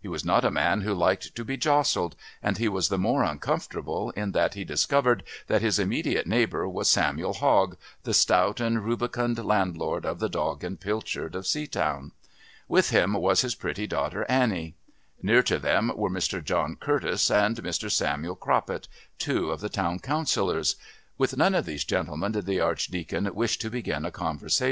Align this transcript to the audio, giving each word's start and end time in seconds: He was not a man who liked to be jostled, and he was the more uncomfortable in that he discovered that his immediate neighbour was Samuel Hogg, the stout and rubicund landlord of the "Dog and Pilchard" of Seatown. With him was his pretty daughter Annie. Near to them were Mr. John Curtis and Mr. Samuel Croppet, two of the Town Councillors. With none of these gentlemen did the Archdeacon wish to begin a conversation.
He 0.00 0.06
was 0.06 0.24
not 0.24 0.44
a 0.44 0.52
man 0.52 0.82
who 0.82 0.94
liked 0.94 1.34
to 1.34 1.44
be 1.44 1.56
jostled, 1.56 2.14
and 2.40 2.58
he 2.58 2.68
was 2.68 2.90
the 2.90 2.96
more 2.96 3.24
uncomfortable 3.24 4.10
in 4.10 4.30
that 4.30 4.54
he 4.54 4.62
discovered 4.62 5.24
that 5.48 5.62
his 5.62 5.80
immediate 5.80 6.28
neighbour 6.28 6.68
was 6.68 6.88
Samuel 6.88 7.32
Hogg, 7.32 7.76
the 8.04 8.14
stout 8.14 8.60
and 8.60 8.84
rubicund 8.84 9.44
landlord 9.44 10.06
of 10.06 10.20
the 10.20 10.28
"Dog 10.28 10.62
and 10.62 10.78
Pilchard" 10.78 11.34
of 11.34 11.42
Seatown. 11.44 12.12
With 12.68 12.90
him 12.90 13.14
was 13.14 13.40
his 13.40 13.56
pretty 13.56 13.88
daughter 13.88 14.24
Annie. 14.30 14.76
Near 15.20 15.42
to 15.42 15.58
them 15.58 15.90
were 15.96 16.08
Mr. 16.08 16.40
John 16.44 16.76
Curtis 16.76 17.28
and 17.28 17.56
Mr. 17.56 17.90
Samuel 17.90 18.36
Croppet, 18.36 18.86
two 19.18 19.50
of 19.50 19.58
the 19.58 19.68
Town 19.68 19.98
Councillors. 19.98 20.76
With 21.18 21.36
none 21.36 21.56
of 21.56 21.66
these 21.66 21.82
gentlemen 21.82 22.30
did 22.30 22.46
the 22.46 22.60
Archdeacon 22.60 23.28
wish 23.34 23.58
to 23.58 23.70
begin 23.70 24.04
a 24.04 24.12
conversation. 24.12 24.62